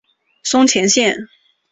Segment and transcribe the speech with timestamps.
[0.41, 1.27] 松前线。